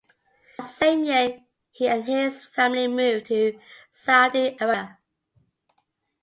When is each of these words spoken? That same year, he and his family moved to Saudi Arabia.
That 0.57 0.67
same 0.67 1.03
year, 1.03 1.43
he 1.69 1.87
and 1.87 2.03
his 2.05 2.43
family 2.43 2.87
moved 2.87 3.27
to 3.27 3.59
Saudi 3.91 4.57
Arabia. 4.59 4.97